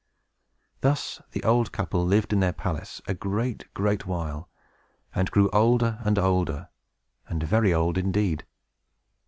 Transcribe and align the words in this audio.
Thus 0.79 1.21
the 1.31 1.43
old 1.43 1.71
couple 1.71 2.03
lived 2.03 2.33
in 2.33 2.39
their 2.39 2.53
palace 2.53 3.03
a 3.07 3.13
great, 3.13 3.71
great 3.75 4.07
while, 4.07 4.49
and 5.13 5.29
grew 5.29 5.47
older 5.51 5.99
and 6.03 6.17
older, 6.17 6.69
and 7.27 7.43
very 7.43 7.71
old 7.71 7.99
indeed. 7.99 8.43